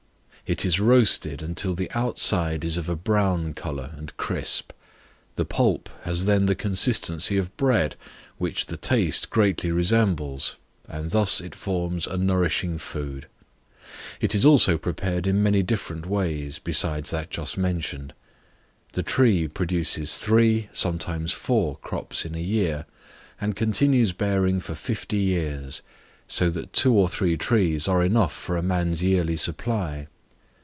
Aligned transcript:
It 0.53 0.65
is 0.65 0.81
roasted 0.81 1.41
until 1.41 1.75
the 1.75 1.89
outside 1.91 2.65
is 2.65 2.75
of 2.75 2.89
a 2.89 2.95
brown 2.97 3.53
color 3.53 3.93
and 3.95 4.13
crisp; 4.17 4.73
the 5.37 5.45
pulp 5.45 5.87
has 6.03 6.25
then 6.25 6.45
the 6.45 6.55
consistency 6.55 7.37
of 7.37 7.55
bread, 7.55 7.95
which 8.37 8.65
the 8.65 8.75
taste 8.75 9.29
greatly 9.29 9.71
resembles; 9.71 10.57
and 10.89 11.11
thus 11.11 11.39
it 11.39 11.55
forms 11.55 12.05
a 12.05 12.17
nourishing 12.17 12.77
food: 12.79 13.27
it 14.19 14.35
is 14.35 14.43
also 14.45 14.77
prepared 14.77 15.25
in 15.25 15.41
many 15.41 15.63
different 15.63 16.05
ways, 16.05 16.59
besides 16.59 17.11
that 17.11 17.29
just 17.29 17.57
mentioned. 17.57 18.11
The 18.91 19.03
tree 19.03 19.47
produces 19.47 20.17
three, 20.17 20.67
sometimes 20.73 21.31
four 21.31 21.77
crops 21.77 22.25
in 22.25 22.35
a 22.35 22.41
year, 22.41 22.85
and 23.39 23.55
continues 23.55 24.11
bearing 24.11 24.59
for 24.59 24.75
fifty 24.75 25.19
years, 25.19 25.81
so 26.27 26.49
that 26.49 26.73
two 26.73 26.93
or 26.93 27.07
three 27.07 27.37
trees 27.37 27.87
are 27.87 28.03
enough 28.03 28.33
for 28.33 28.57
a 28.57 28.61
man's 28.61 29.01
yearly 29.01 29.37
supply. 29.37 30.07